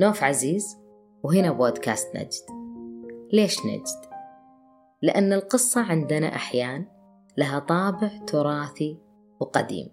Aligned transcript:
نوف 0.00 0.24
عزيز 0.24 0.78
وهنا 1.22 1.52
بودكاست 1.52 2.16
نجد 2.16 2.58
ليش 3.32 3.66
نجد؟ 3.66 4.08
لأن 5.02 5.32
القصة 5.32 5.80
عندنا 5.80 6.34
أحيان 6.34 6.86
لها 7.38 7.58
طابع 7.58 8.10
تراثي 8.26 8.98
وقديم 9.40 9.88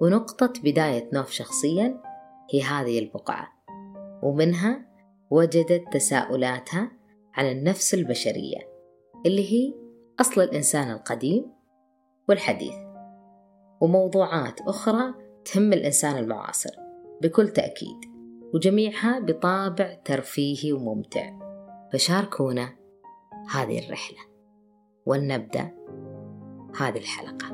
ونقطة 0.00 0.52
بداية 0.64 1.08
نوف 1.12 1.30
شخصيا 1.30 2.02
هي 2.52 2.62
هذه 2.62 2.98
البقعة 2.98 3.48
ومنها 4.22 4.88
وجدت 5.30 5.84
تساؤلاتها 5.92 6.90
عن 7.34 7.46
النفس 7.46 7.94
البشرية 7.94 8.58
اللي 9.26 9.52
هي 9.52 9.74
أصل 10.20 10.40
الإنسان 10.40 10.90
القديم 10.90 11.46
والحديث 12.28 12.74
وموضوعات 13.80 14.60
أخرى 14.60 15.14
تهم 15.44 15.72
الإنسان 15.72 16.16
المعاصر 16.16 16.70
بكل 17.22 17.48
تأكيد 17.48 18.17
وجميعها 18.54 19.20
بطابع 19.20 19.94
ترفيهي 20.04 20.72
وممتع. 20.72 21.30
فشاركونا 21.92 22.76
هذه 23.50 23.86
الرحلة 23.86 24.18
ولنبدأ 25.06 25.70
هذه 26.80 26.98
الحلقة. 26.98 27.46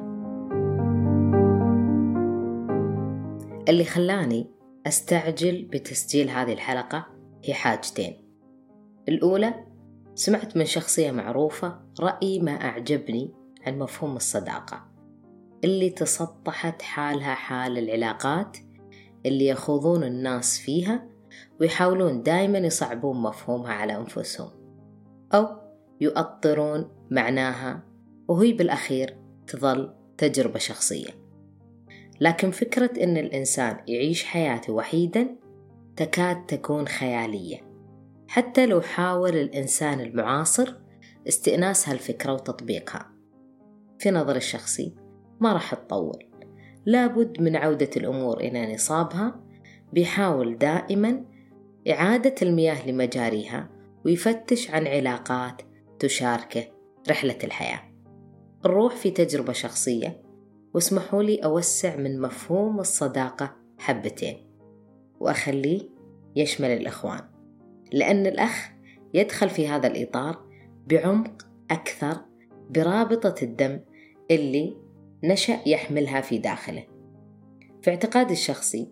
اللي 3.69 3.85
خلاني 3.85 4.51
أستعجل 4.87 5.65
بتسجيل 5.65 6.31
هذه 6.31 6.53
الحلقة 6.53 7.07
هي 7.45 7.55
حاجتين. 7.55 8.25
الأولى 9.09 9.55
سمعت 10.15 10.57
من 10.57 10.65
شخصية 10.65 11.11
معروفة 11.11 11.81
رأي 12.01 12.41
ما 12.41 12.53
أعجبني 12.53 13.35
عن 13.67 13.79
مفهوم 13.79 14.17
الصداقة 14.17 14.87
اللي 15.65 15.91
تسطحت 15.91 16.83
حالها 16.83 17.35
حال 17.35 17.79
العلاقات 17.79 18.57
اللي 19.27 19.47
يخوضون 19.47 20.05
الناس 20.05 20.59
فيها 20.59 21.09
ويحاولون 21.61 22.23
دايما 22.23 22.59
يصعبون 22.59 23.23
مفهومها 23.23 23.73
على 23.73 23.97
أنفسهم 23.97 24.51
أو 25.35 25.47
يؤطرون 26.01 26.91
معناها 27.11 27.83
وهي 28.29 28.53
بالأخير 28.53 29.17
تظل 29.47 29.95
تجربة 30.19 30.59
شخصية. 30.59 31.11
لكن 32.21 32.51
فكرة 32.51 33.05
أن 33.05 33.17
الإنسان 33.17 33.77
يعيش 33.89 34.25
حياته 34.25 34.73
وحيدا 34.73 35.37
تكاد 35.97 36.47
تكون 36.47 36.89
خيالية. 36.89 37.75
حتى 38.29 38.67
لو 38.67 38.81
حاول 38.81 39.37
الإنسان 39.37 40.01
المعاصر 40.01 40.75
استئناس 41.29 41.89
هالفكرة 41.89 42.33
وتطبيقها. 42.33 43.11
في 43.99 44.11
نظر 44.11 44.37
الشخصي 44.37 44.95
ما 45.41 45.53
راح 45.53 45.75
تطول. 45.75 46.34
لابد 46.87 47.41
من 47.41 47.57
عودة 47.57 47.91
الأمور 47.97 48.41
إلى 48.41 48.75
نصابها 48.75 49.41
بيحاول 49.93 50.59
دائما 50.59 51.25
إعادة 51.91 52.35
المياه 52.43 52.89
لمجاريها 52.89 53.71
ويفتش 54.05 54.71
عن 54.71 54.87
علاقات 54.87 55.63
تشاركه 55.99 56.65
رحلة 57.11 57.39
الحياة. 57.45 57.83
نروح 58.65 58.97
في 58.97 59.11
تجربة 59.11 59.53
شخصية 59.53 60.23
واسمحوا 60.75 61.23
لي 61.23 61.37
أوسع 61.37 61.97
من 61.97 62.21
مفهوم 62.21 62.81
الصداقة 62.81 63.57
حبتين 63.79 64.37
وأخليه 65.21 65.81
يشمل 66.37 66.69
الإخوان 66.71 67.21
لأن 67.93 68.27
الأخ 68.27 68.71
يدخل 69.15 69.49
في 69.51 69.69
هذا 69.69 69.87
الإطار 69.87 70.45
بعمق 70.87 71.47
أكثر 71.71 72.21
برابطة 72.71 73.35
الدم 73.43 73.81
اللي 74.31 74.77
نشأ 75.25 75.61
يحملها 75.67 76.21
في 76.21 76.39
داخله. 76.39 76.85
في 77.83 77.91
اعتقادي 77.91 78.33
الشخصي 78.33 78.89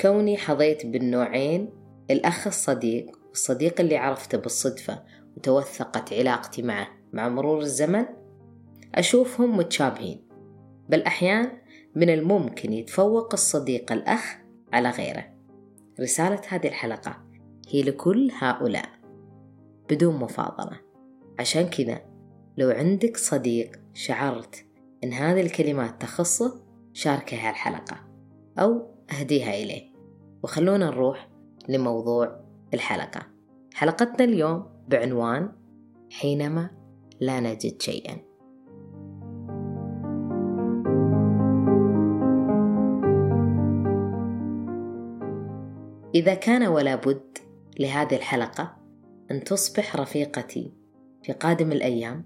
كوني 0.00 0.36
حظيت 0.36 0.86
بالنوعين 0.86 1.70
الأخ 2.10 2.46
الصديق 2.46 3.18
والصديق 3.28 3.80
اللي 3.80 3.96
عرفته 3.96 4.38
بالصدفة 4.38 5.02
وتوثقت 5.36 6.12
علاقتي 6.12 6.62
معه 6.62 6.88
مع 7.12 7.28
مرور 7.28 7.60
الزمن 7.60 8.04
أشوفهم 8.94 9.56
متشابهين. 9.56 10.28
بل 10.88 11.02
أحيان 11.02 11.50
من 11.94 12.10
الممكن 12.10 12.72
يتفوق 12.72 13.32
الصديق 13.32 13.92
الأخ 13.92 14.36
على 14.72 14.90
غيره. 14.90 15.24
رسالة 16.00 16.40
هذه 16.48 16.68
الحلقة 16.68 17.24
هي 17.68 17.82
لكل 17.82 18.30
هؤلاء. 18.38 18.88
بدون 19.90 20.16
مفاضلة. 20.16 20.80
عشان 21.38 21.66
كذا 21.66 22.00
لو 22.56 22.70
عندك 22.70 23.16
صديق 23.16 23.80
شعرت 23.94 24.67
إن 25.04 25.12
هذه 25.12 25.40
الكلمات 25.40 26.02
تخصه 26.02 26.62
شاركها 26.92 27.50
الحلقة 27.50 27.96
أو 28.58 28.86
أهديها 29.10 29.54
إليه. 29.54 29.92
وخلونا 30.42 30.86
نروح 30.86 31.28
لموضوع 31.68 32.40
الحلقة. 32.74 33.26
حلقتنا 33.74 34.24
اليوم 34.24 34.66
بعنوان 34.88 35.52
حينما 36.10 36.70
لا 37.20 37.40
نجد 37.40 37.82
شيئا. 37.82 38.16
إذا 46.14 46.34
كان 46.34 46.66
ولا 46.66 46.96
بد 46.96 47.38
لهذه 47.80 48.16
الحلقة 48.16 48.76
أن 49.30 49.44
تصبح 49.44 49.96
رفيقتي 49.96 50.72
في 51.22 51.32
قادم 51.32 51.72
الأيام 51.72 52.24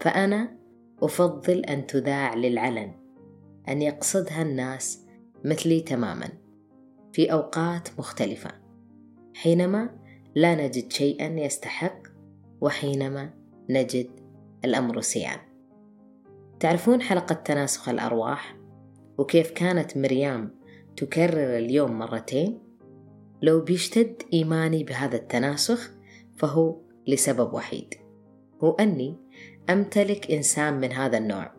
فأنا 0.00 0.61
أفضل 1.02 1.64
أن 1.64 1.86
تذاع 1.86 2.34
للعلن 2.34 2.92
أن 3.68 3.82
يقصدها 3.82 4.42
الناس 4.42 5.06
مثلي 5.44 5.80
تماما 5.80 6.28
في 7.12 7.32
أوقات 7.32 7.88
مختلفة. 7.98 8.50
حينما 9.34 9.90
لا 10.34 10.66
نجد 10.66 10.92
شيئا 10.92 11.40
يستحق 11.40 12.02
وحينما 12.60 13.30
نجد 13.70 14.10
الأمر 14.64 15.00
سيان 15.00 15.38
تعرفون 16.60 17.02
حلقة 17.02 17.34
تناسخ 17.34 17.88
الأرواح؟ 17.88 18.56
وكيف 19.18 19.50
كانت 19.50 19.96
مريم 19.96 20.50
تكرر 20.96 21.58
اليوم 21.58 21.98
مرتين؟ 21.98 22.58
لو 23.42 23.60
بيشتد 23.60 24.22
إيماني 24.32 24.84
بهذا 24.84 25.16
التناسخ 25.16 25.90
فهو 26.36 26.76
لسبب 27.06 27.54
وحيد. 27.54 27.94
هو 28.64 28.72
أني 28.72 29.21
أمتلك 29.70 30.30
إنسان 30.30 30.80
من 30.80 30.92
هذا 30.92 31.18
النوع. 31.18 31.52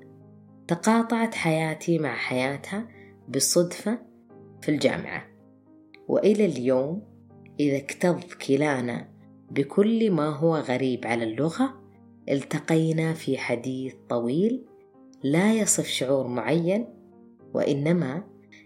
تقاطعت 0.68 1.36
حياتي 1.36 2.00
مع 2.00 2.16
حياتها 2.16 2.88
بالصدفة 3.28 4.00
في 4.62 4.70
الجامعة. 4.70 5.26
وإلى 6.08 6.46
اليوم 6.46 7.04
إذا 7.60 7.78
اكتظ 7.78 8.34
كلانا 8.48 9.08
بكل 9.52 10.12
ما 10.12 10.30
هو 10.30 10.56
غريب 10.56 11.08
على 11.08 11.24
اللغة 11.24 11.84
التقينا 12.30 13.14
في 13.14 13.38
حديث 13.38 13.94
طويل 14.10 14.66
لا 15.24 15.54
يصف 15.54 15.88
شعور 15.88 16.28
معين 16.28 16.88
وإنما 17.54 18.24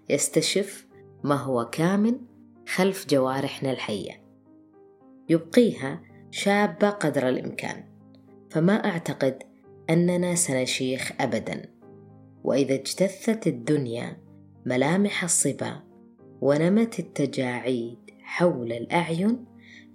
يستشف 0.09 0.87
ما 1.23 1.35
هو 1.35 1.65
كامن 1.65 2.19
خلف 2.67 3.07
جوارحنا 3.09 3.71
الحية. 3.71 4.23
يبقيها 5.29 6.01
شابة 6.31 6.89
قدر 6.89 7.29
الإمكان. 7.29 7.83
فما 8.49 8.73
أعتقد 8.73 9.43
أننا 9.89 10.35
سنشيخ 10.35 11.11
أبدا. 11.19 11.61
وإذا 12.43 12.73
اجتثت 12.75 13.47
الدنيا 13.47 14.17
ملامح 14.65 15.23
الصبا 15.23 15.83
ونمت 16.41 16.99
التجاعيد 16.99 17.97
حول 18.21 18.71
الأعين 18.71 19.45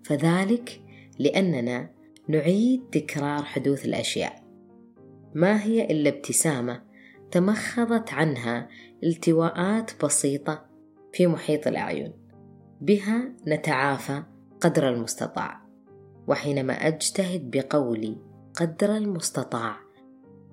فذلك 0.05 0.81
لأننا 1.19 1.91
نعيد 2.29 2.83
تكرار 2.93 3.43
حدوث 3.43 3.85
الأشياء. 3.85 4.43
ما 5.35 5.62
هي 5.62 5.85
إلا 5.85 6.09
ابتسامة 6.09 6.83
تمخضت 7.31 8.12
عنها 8.12 8.69
التواءات 9.05 10.05
بسيطة 10.05 10.67
في 11.12 11.26
محيط 11.26 11.67
الأعين. 11.67 12.12
بها 12.81 13.32
نتعافى 13.47 14.23
قدر 14.61 14.88
المستطاع. 14.88 15.62
وحينما 16.29 16.73
أجتهد 16.73 17.50
بقولي 17.50 18.31
قدر 18.54 18.96
المستطاع. 18.96 19.76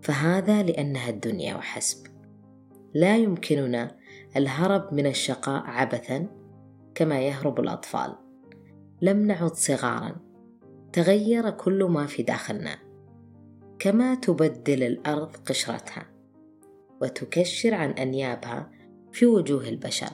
فهذا 0.01 0.63
لأنها 0.63 1.09
الدنيا 1.09 1.55
وحسب. 1.55 2.07
لا 2.93 3.17
يمكننا 3.17 3.95
الهرب 4.37 4.93
من 4.93 5.05
الشقاء 5.05 5.63
عبثا 5.65 6.27
كما 6.95 7.21
يهرب 7.21 7.59
الأطفال. 7.59 8.15
لم 9.01 9.27
نعد 9.27 9.53
صغارا. 9.53 10.15
تغير 10.93 11.49
كل 11.49 11.83
ما 11.83 12.05
في 12.05 12.23
داخلنا. 12.23 12.77
كما 13.79 14.15
تبدل 14.15 14.83
الأرض 14.83 15.35
قشرتها. 15.45 16.05
وتكشر 17.01 17.73
عن 17.73 17.89
أنيابها 17.89 18.71
في 19.11 19.25
وجوه 19.25 19.69
البشر. 19.69 20.11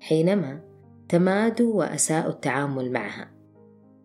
حينما 0.00 0.60
تمادوا 1.08 1.74
وأساءوا 1.74 2.30
التعامل 2.30 2.92
معها. 2.92 3.30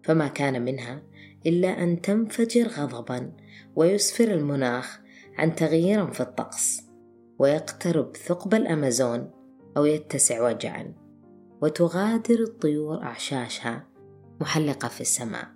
فما 0.04 0.28
كان 0.28 0.62
منها 0.62 1.02
إلا 1.46 1.84
أن 1.84 2.02
تنفجر 2.02 2.68
غضبا 2.68 3.32
ويسفر 3.76 4.24
المناخ 4.24 5.00
عن 5.38 5.56
تغيير 5.56 6.12
في 6.12 6.22
الطقس 6.22 6.82
ويقترب 7.40 8.16
ثقب 8.16 8.54
الأمازون 8.54 9.32
أو 9.78 9.86
يتسع 9.86 10.48
وجعا 10.48 10.94
وتغادر 11.62 12.40
الطيور 12.40 13.04
أعشاشها 13.04 13.88
محلقة 14.42 14.88
في 14.88 15.02
السماء 15.02 15.48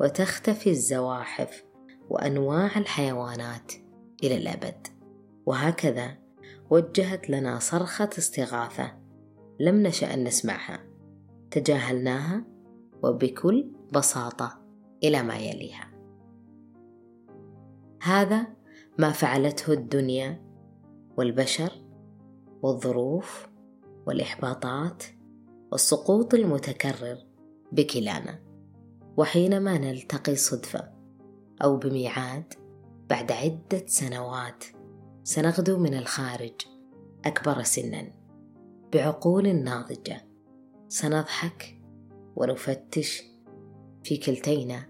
وتختفي 0.00 0.70
الزواحف 0.70 1.64
وأنواع 2.10 2.78
الحيوانات 2.78 3.72
إلى 4.24 4.36
الأبد. 4.36 4.86
وهكذا 5.46 6.16
وجهت 6.70 7.30
لنا 7.30 7.58
صرخة 7.58 8.10
استغاثة 8.18 8.92
لم 9.60 9.82
نشأ 9.82 10.14
أن 10.14 10.24
نسمعها. 10.24 10.86
تجاهلناها 11.50 12.44
وبكل 13.02 13.70
بساطة 13.92 14.65
إلى 15.02 15.22
ما 15.22 15.36
يليها. 15.36 15.90
هذا 18.02 18.46
ما 18.98 19.10
فعلته 19.12 19.72
الدنيا 19.72 20.42
والبشر 21.16 21.72
والظروف 22.62 23.48
والإحباطات 24.06 25.02
والسقوط 25.72 26.34
المتكرر 26.34 27.18
بكلانا 27.72 28.38
وحينما 29.16 29.78
نلتقي 29.78 30.36
صدفة 30.36 30.92
أو 31.64 31.76
بميعاد 31.76 32.54
بعد 33.10 33.32
عدة 33.32 33.86
سنوات 33.86 34.64
سنغدو 35.24 35.78
من 35.78 35.94
الخارج 35.94 36.54
أكبر 37.24 37.62
سنا 37.62 38.12
بعقول 38.92 39.56
ناضجة. 39.56 40.26
سنضحك 40.88 41.82
ونفتش 42.36 43.22
في 44.06 44.16
كلتينا 44.16 44.88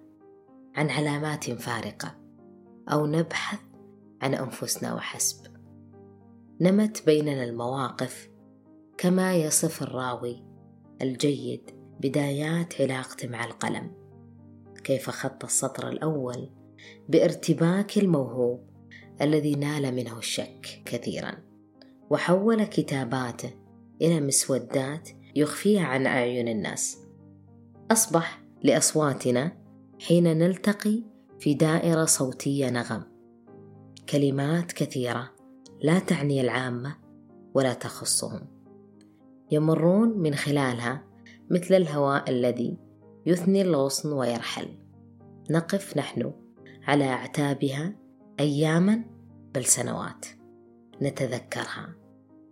عن 0.75 0.91
علامات 0.91 1.51
فارقة 1.51 2.15
أو 2.93 3.07
نبحث 3.07 3.59
عن 4.23 4.35
أنفسنا 4.35 4.95
وحسب. 4.95 5.47
نمت 6.61 7.07
بيننا 7.07 7.45
المواقف 7.45 8.31
كما 8.99 9.35
يصف 9.37 9.83
الراوي 9.83 10.45
الجيد 11.03 11.71
بدايات 12.01 12.81
علاقته 12.81 13.29
مع 13.29 13.45
القلم. 13.45 13.93
كيف 14.85 15.11
خط 15.11 15.45
السطر 15.45 15.89
الأول 15.89 16.51
بارتباك 17.09 17.99
الموهوب 17.99 18.71
الذي 19.21 19.55
نال 19.55 19.95
منه 19.95 20.19
الشك 20.19 20.83
كثيرا 20.85 21.35
وحول 22.11 22.65
كتاباته 22.65 23.51
إلى 24.03 24.21
مسودات 24.21 25.09
يخفيها 25.35 25.85
عن 25.85 26.07
أعين 26.07 26.49
الناس. 26.49 26.99
أصبح 27.91 28.46
لأصواتنا 28.67 29.53
حين 30.01 30.25
نلتقي 30.25 31.03
في 31.39 31.55
دائرة 31.55 32.05
صوتية 32.05 32.71
نغم. 32.71 33.03
كلمات 34.09 34.73
كثيرة 34.73 35.31
لا 35.83 35.99
تعني 35.99 36.41
العامة 36.41 36.97
ولا 37.55 37.75
تخصهم. 37.75 38.41
يمرون 39.51 40.19
من 40.19 40.35
خلالها 40.35 41.05
مثل 41.51 41.75
الهواء 41.75 42.31
الذي 42.31 42.79
يثني 43.27 43.63
الغصن 43.63 44.13
ويرحل. 44.13 44.69
نقف 45.51 45.97
نحن 45.97 46.33
على 46.83 47.05
أعتابها 47.05 47.97
اياما 48.41 49.05
بل 49.55 49.65
سنوات. 49.65 50.27
نتذكرها. 51.03 51.95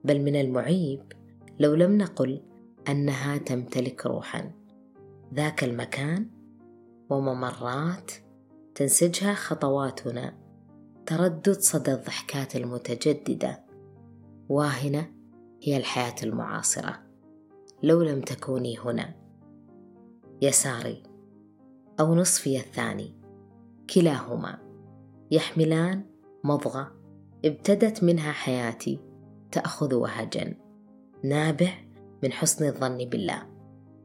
بل 0.04 0.22
من 0.22 0.36
المعيب 0.36 1.02
لو 1.58 1.74
لم 1.74 1.98
نقل 1.98 2.42
أنها 2.88 3.36
تمتلك 3.36 4.06
روحا. 4.06 4.63
ذاك 5.34 5.64
المكان 5.64 6.30
وممرات 7.10 8.10
تنسجها 8.74 9.34
خطواتنا. 9.34 10.44
تردد 11.06 11.60
صدى 11.60 11.92
الضحكات 11.92 12.56
المتجددة. 12.56 13.64
واهنة 14.48 15.10
هي 15.62 15.76
الحياة 15.76 16.14
المعاصرة. 16.22 17.02
لو 17.82 18.02
لم 18.02 18.20
تكوني 18.20 18.78
هنا. 18.78 19.14
يساري 20.42 21.02
أو 22.00 22.14
نصفي 22.14 22.56
الثاني. 22.56 23.14
كلاهما. 23.94 24.58
يحملان 25.30 26.04
مضغة 26.44 26.92
ابتدت 27.44 28.04
منها 28.04 28.32
حياتي. 28.32 29.00
تأخذ 29.52 29.94
وهجا. 29.94 30.56
نابع 31.24 31.72
من 32.22 32.32
حسن 32.32 32.66
الظن 32.66 32.98
بالله. 32.98 33.42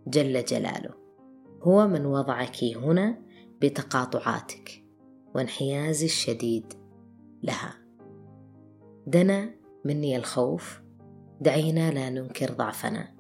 جل 0.08 0.46
جلاله. 0.46 1.09
هو 1.62 1.88
من 1.88 2.06
وضعك 2.06 2.64
هنا 2.64 3.22
بتقاطعاتك 3.62 4.84
وانحيازي 5.36 6.06
الشديد 6.06 6.74
لها. 7.44 7.74
دنا 9.08 9.50
مني 9.86 10.16
الخوف 10.16 10.82
دعينا 11.42 11.92
لا 11.92 12.10
ننكر 12.10 12.52
ضعفنا 12.52 13.16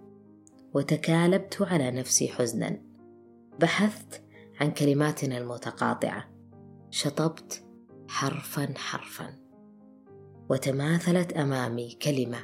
وتكالبت 0.74 1.62
على 1.62 1.92
نفسي 1.92 2.28
حزنا. 2.28 2.82
بحثت 3.60 4.24
عن 4.62 4.72
كلماتنا 4.72 5.38
المتقاطعة 5.38 6.30
شطبت 6.90 7.64
حرفا 8.08 8.74
حرفا 8.78 9.34
وتماثلت 10.50 11.34
أمامي 11.34 11.98
كلمة 12.02 12.40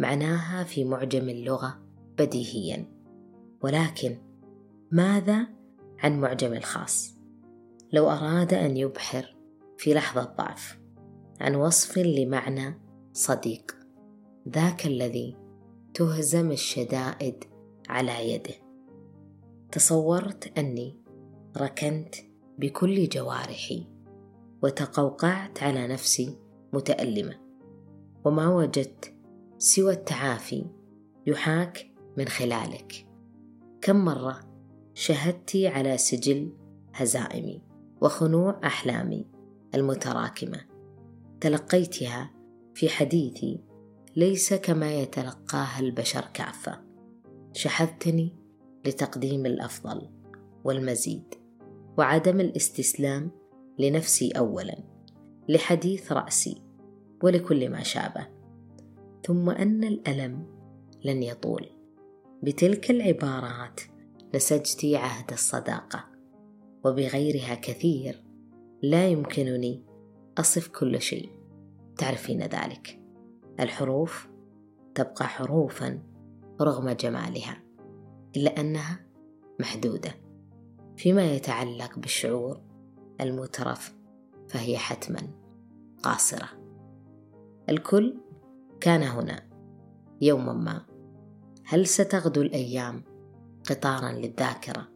معناها 0.00 0.64
في 0.64 0.84
معجم 0.84 1.28
اللغة 1.28 1.82
بديهيا. 2.18 2.98
ولكن 3.62 4.27
ماذا 4.92 5.46
عن 5.98 6.20
معجم 6.20 6.52
الخاص؟ 6.52 7.14
لو 7.92 8.10
أراد 8.10 8.54
أن 8.54 8.76
يبحر 8.76 9.36
في 9.78 9.94
لحظة 9.94 10.34
ضعف 10.38 10.78
عن 11.40 11.54
وصف 11.54 11.98
لمعنى 11.98 12.80
صديق 13.12 13.76
ذاك 14.48 14.86
الذي 14.86 15.36
تهزم 15.94 16.50
الشدائد 16.50 17.44
على 17.88 18.32
يده. 18.32 18.54
تصورت 19.72 20.58
أني 20.58 20.96
ركنت 21.56 22.14
بكل 22.58 23.08
جوارحي 23.08 23.86
وتقوقعت 24.62 25.62
على 25.62 25.86
نفسي 25.86 26.38
متألمة 26.72 27.34
وما 28.24 28.48
وجدت 28.48 29.14
سوى 29.58 29.92
التعافي 29.92 30.66
يحاك 31.26 31.90
من 32.16 32.28
خلالك. 32.28 33.06
كم 33.80 34.04
مرة 34.04 34.47
شهدت 34.98 35.56
على 35.56 35.98
سجل 35.98 36.52
هزائمي 36.94 37.62
وخنوع 38.00 38.60
أحلامي 38.64 39.26
المتراكمة. 39.74 40.60
تلقيتها 41.40 42.30
في 42.74 42.88
حديثي 42.88 43.60
ليس 44.16 44.54
كما 44.54 44.94
يتلقاها 44.94 45.80
البشر 45.80 46.24
كافه 46.34 46.80
شحذتني 47.52 48.32
لتقديم 48.86 49.46
الأفضل 49.46 50.10
والمزيد 50.64 51.34
وعدم 51.98 52.40
الاستسلام 52.40 53.30
لنفسي 53.78 54.30
اولا 54.30 54.78
لحديث 55.48 56.12
رأسي 56.12 56.62
ولكل 57.22 57.70
ما 57.70 57.82
شابه. 57.82 58.26
ثم 59.26 59.50
أن 59.50 59.84
الألم 59.84 60.46
لن 61.04 61.22
يطول. 61.22 61.66
بتلك 62.42 62.90
العبارات 62.90 63.80
نسجت 64.34 64.84
عهد 64.84 65.32
الصداقة. 65.32 66.04
وبغيرها 66.84 67.54
كثير 67.54 68.24
لا 68.82 69.08
يمكنني 69.08 69.84
أصف 70.38 70.68
كل 70.68 71.00
شيء. 71.00 71.30
تعرفين 71.96 72.42
ذلك. 72.42 73.00
الحروف 73.60 74.28
تبقى 74.94 75.24
حروفا 75.24 76.02
رغم 76.60 76.90
جمالها 76.90 77.62
إلا 78.36 78.60
أنها 78.60 79.06
محدودة. 79.60 80.14
فيما 80.96 81.32
يتعلق 81.32 81.98
بالشعور 81.98 82.60
المترف 83.20 83.94
فهي 84.48 84.78
حتما 84.78 85.20
قاصرة. 86.02 86.48
الكل 87.68 88.20
كان 88.80 89.02
هنا 89.02 89.48
يوما 90.20 90.52
ما. 90.52 90.86
هل 91.64 91.86
ستغدو 91.86 92.42
الأيام 92.42 93.02
قطارا 93.70 94.12
للذاكرة. 94.12 94.88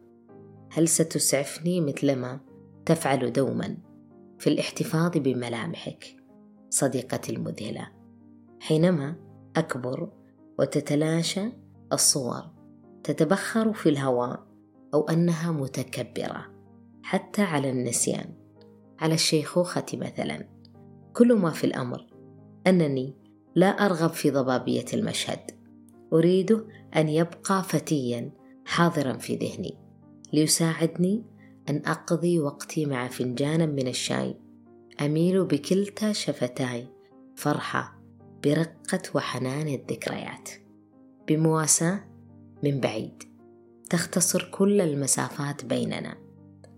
هل 0.71 0.87
ستسعفني 0.87 1.81
مثلما 1.81 2.39
تفعل 2.85 3.33
دوما 3.33 3.77
في 4.39 4.47
الاحتفاظ 4.47 5.11
بملامحك 5.15 6.15
صديقتي 6.69 7.31
المذهلة؟ 7.31 7.87
حينما 8.59 9.15
أكبر 9.55 10.11
وتتلاشى 10.59 11.51
الصور 11.93 12.43
تتبخر 13.03 13.73
في 13.73 13.89
الهواء 13.89 14.47
أو 14.93 15.09
أنها 15.09 15.51
متكبرة 15.51 16.45
حتى 17.03 17.41
على 17.41 17.69
النسيان 17.69 18.33
على 18.99 19.13
الشيخوخة 19.13 19.85
مثلا. 19.93 20.47
كل 21.13 21.33
ما 21.33 21.49
في 21.49 21.63
الأمر 21.63 22.07
أنني 22.67 23.13
لا 23.55 23.67
أرغب 23.67 24.09
في 24.09 24.31
ضبابية 24.31 24.85
المشهد. 24.93 25.51
اريد 26.13 26.65
أن 26.95 27.09
يبقى 27.09 27.63
فتيا 27.63 28.31
حاضرا 28.73 29.13
في 29.13 29.35
ذهني 29.35 29.77
ليساعدني 30.33 31.23
أن 31.69 31.81
أقضي 31.85 32.39
وقتي 32.39 32.85
مع 32.85 33.07
فنجان 33.07 33.75
من 33.75 33.87
الشاي. 33.87 34.35
أميل 35.01 35.45
بكلتا 35.45 36.13
شفتاي 36.13 36.87
فرحة 37.35 38.01
برقة 38.43 39.01
وحنان 39.15 39.67
الذكريات. 39.67 40.49
بمواساة 41.27 41.99
من 42.63 42.79
بعيد 42.79 43.23
تختصر 43.89 44.49
كل 44.51 44.81
المسافات 44.81 45.65
بيننا. 45.65 46.17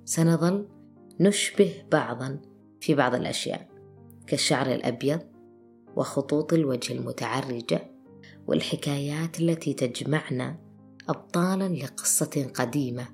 سنظل 0.06 0.68
نشبه 1.20 1.84
بعضا 1.92 2.42
في 2.82 2.96
بعض 2.96 3.16
الأشياء 3.16 3.70
كالشعر 4.28 4.72
الأبيض 4.72 5.20
وخطوط 5.96 6.54
الوجه 6.54 6.94
المتعرجة 6.94 7.92
والحكايات 8.48 9.40
التي 9.40 9.74
تجمعنا 9.74 10.65
ابطالا 11.10 11.70
لقصة 11.70 12.52
قديمة 12.56 13.08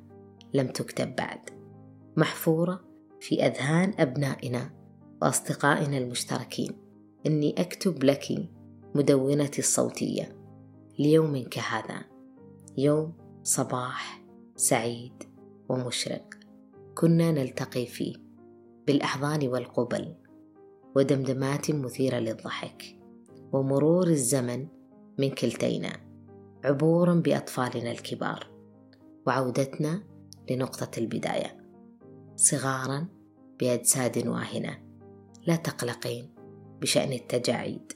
لم 0.53 0.67
تكتب 0.67 1.15
بعد 1.15 1.39
محفورة 2.17 2.81
في 3.19 3.45
أذهان 3.45 3.93
أبنائنا 3.99 4.69
وأصدقائنا 5.21 5.97
المشتركين. 5.97 6.71
إني 7.25 7.55
أكتب 7.57 8.03
لك 8.03 8.49
مدونتي 8.95 9.59
الصوتية 9.59 10.37
ليوم 10.99 11.43
كهذا 11.43 12.05
يوم 12.77 13.13
صباح 13.43 14.23
سعيد 14.55 15.23
ومشرق. 15.69 16.25
كنا 16.95 17.31
نلتقي 17.31 17.85
فيه 17.85 18.15
بالأحضان 18.87 19.47
والقبل 19.47 20.15
ودمدمات 20.95 21.71
مثيرة 21.71 22.17
للضحك 22.17 22.99
ومرور 23.51 24.07
الزمن 24.07 24.67
من 25.19 25.29
كلتينا. 25.29 26.10
عبورا 26.63 27.13
بأطفالنا 27.13 27.91
الكبار. 27.91 28.47
وعودتنا 29.27 30.03
لنقطة 30.49 30.99
البداية. 30.99 31.57
صغارا 32.35 33.07
باجساد 33.59 34.27
واهنة. 34.27 34.77
لا 35.47 35.55
تقلقين 35.55 36.29
بشأن 36.81 37.13
التجاعيد. 37.13 37.93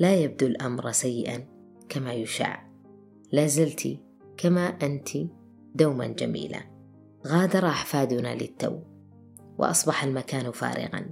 لا 0.00 0.14
يبدو 0.14 0.46
الأمر 0.46 0.92
سيئا 0.92 1.46
كما 1.88 2.12
يشاع. 2.12 2.70
لا 3.32 3.46
زلت 3.46 3.98
كما 4.36 4.66
انت 4.66 5.08
دوما 5.74 6.06
جميلة. 6.06 6.62
غادر 7.26 7.66
احفادنا 7.66 8.34
للتو. 8.34 8.78
وأصبح 9.58 10.04
المكان 10.04 10.50
فارغا 10.50 11.10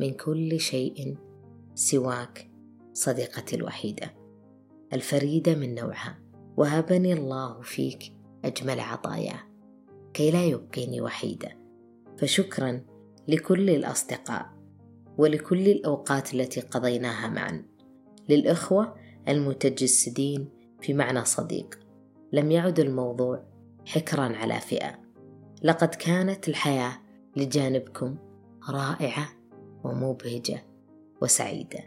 من 0.00 0.14
كل 0.14 0.60
شيء 0.60 1.16
سواك 1.74 2.50
صديقتي 2.92 3.56
الوحيدة. 3.56 4.21
الفريدة 4.92 5.54
من 5.54 5.74
نوعها. 5.74 6.18
وهبني 6.56 7.12
الله 7.12 7.60
فيك 7.60 8.12
أجمل 8.44 8.80
عطاياه 8.80 9.40
كي 10.14 10.30
لا 10.30 10.44
يبقيني 10.44 11.00
وحيدة. 11.00 11.48
فشكرا 12.18 12.80
لكل 13.28 13.70
الأصدقاء 13.70 14.50
ولكل 15.18 15.68
الأوقات 15.68 16.34
التي 16.34 16.60
قضيناها 16.60 17.28
معا. 17.28 17.64
للإخوة 18.28 18.94
المتجسدين 19.28 20.48
في 20.80 20.94
معنى 20.94 21.24
صديق. 21.24 21.78
لم 22.32 22.50
يعد 22.50 22.80
الموضوع 22.80 23.44
حكرا 23.86 24.36
على 24.36 24.60
فئة. 24.60 24.98
لقد 25.62 25.88
كانت 25.88 26.48
الحياة 26.48 26.92
لجانبكم 27.36 28.16
رائعة 28.70 29.28
ومبهجة 29.84 30.64
وسعيدة 31.22 31.80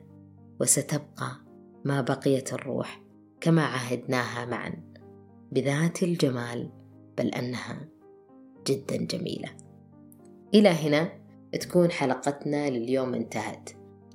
وستبقى 0.60 1.45
ما 1.86 2.02
بقيت 2.02 2.54
الروح 2.54 3.02
كما 3.42 3.62
عهدناها 3.62 4.46
معا 4.46 4.74
بذات 5.52 6.04
الجمال 6.04 6.70
بل 7.18 7.28
أنها 7.28 7.88
جدا 8.68 8.98
جميلة. 8.98 9.50
إلى 10.54 10.70
هنا 10.70 11.12
تكون 11.60 11.92
حلقتنا 11.92 12.70
لليوم 12.70 13.14
انتهت. 13.14 13.70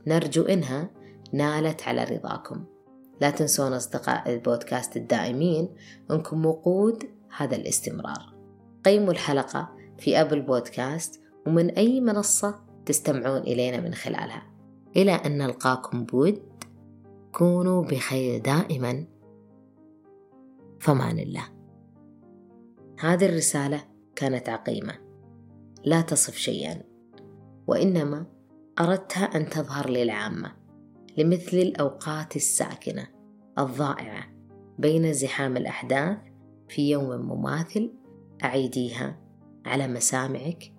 نرجو 0.07 0.43
إنها 0.43 0.91
نالت 1.33 1.83
على 1.83 2.05
رضاكم. 2.05 2.65
لا 3.21 3.31
تنسون 3.31 3.73
أصدقاء 3.73 4.33
البودكاست 4.33 4.97
الدائمين 4.97 5.69
أنكم 6.11 6.47
وقود 6.47 7.05
هذا 7.37 7.57
الاستمرار. 7.57 8.35
قيموا 8.85 9.13
الحلقة 9.13 9.77
في 9.99 10.21
ابل 10.21 10.43
بودكاست 10.43 11.21
ومن 11.47 11.71
أي 11.71 12.01
منصة 12.01 12.61
تستمعون 12.87 13.41
إلينا 13.41 13.81
من 13.81 13.95
خلالها. 13.95 14.47
إلى 14.97 15.13
أن 15.13 15.39
نلقاكم 15.39 16.05
بود 16.05 16.50
كونوا 17.33 17.85
بخير 17.85 18.41
دائما. 18.41 19.07
فمان 20.81 21.19
الله. 21.19 21.45
هذه 23.01 23.27
الرسالة 23.27 23.85
كانت 24.17 24.49
عقيمة. 24.49 24.95
لا 25.85 26.01
تصف 26.01 26.35
شيئا. 26.35 26.83
وإنما 27.67 28.27
أردتها 28.81 29.25
أن 29.25 29.49
تظهر 29.49 29.91
للعامة 29.91 30.57
لمثل 31.17 31.57
الأوقات 31.57 32.37
الساكنة 32.37 33.07
الضائعة 33.59 34.25
بين 34.79 35.13
زحام 35.13 35.57
الأحداث 35.57 36.19
في 36.69 36.91
يوم 36.91 37.09
مماثل 37.09 37.93
أعيديها 38.45 39.21
على 39.67 39.89
مسامعك 39.89 40.73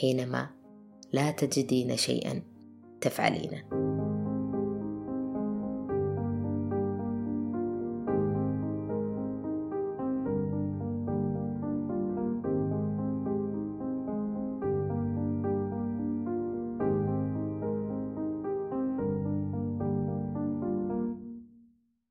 حينما 0.00 0.50
لا 1.12 1.30
تجدين 1.30 1.96
شيئا 1.96 2.42
تفعلينه. 3.00 3.87